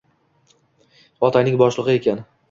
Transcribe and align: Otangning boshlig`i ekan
Otangning 1.29 1.59
boshlig`i 1.63 1.95
ekan 1.99 2.25